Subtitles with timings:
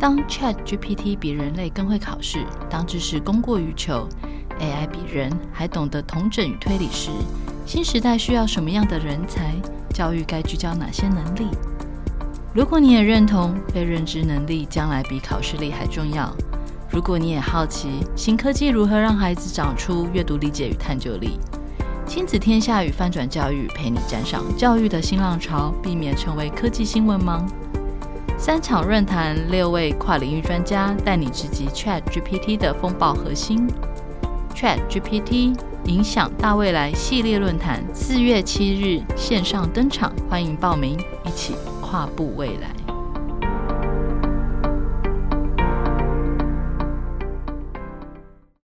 [0.00, 2.38] 当 ChatGPT 比人类更会考试，
[2.70, 4.08] 当知识供过于求
[4.58, 7.10] ，AI 比人还懂得统整与推理时，
[7.66, 9.54] 新时代需要什么样的人才？
[9.92, 11.48] 教育该聚焦哪些能力？
[12.54, 16.34] 如果你也认同被认知能力将来比考试力还重要，
[16.90, 21.38] 如果你也好奇新科技如何让孩子长出阅读理解与探究力，
[22.06, 27.44] 亲子天下与翻转教育陪你站上教育的新浪潮，避免成为科技新闻盲。
[28.42, 33.68] 三场论坛，六位跨领域专家带你直击 ChatGPT 的风暴核心。
[34.54, 35.54] ChatGPT
[35.84, 42.89] 影响大未来系列论坛四月七日线上登场，欢迎报名，一起跨步未来。